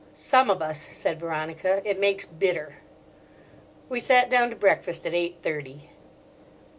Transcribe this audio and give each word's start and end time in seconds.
"Some 0.15 0.49
of 0.49 0.63
us," 0.63 0.79
said 0.81 1.19
Veronica, 1.19 1.79
"it 1.87 1.99
makes 1.99 2.25
bitter." 2.25 2.77
We 3.87 3.99
sat 3.99 4.31
down 4.31 4.49
to 4.49 4.55
breakfast 4.55 5.05
at 5.05 5.13
eight 5.13 5.37
thirty. 5.43 5.91